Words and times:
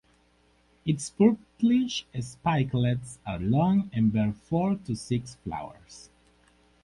Its 0.83 1.11
purplish 1.11 2.07
spikelets 2.15 3.19
are 3.23 3.37
long 3.37 3.91
and 3.93 4.11
bear 4.11 4.31
four 4.33 4.73
to 4.77 4.95
six 4.95 5.35
flowers. 5.43 6.09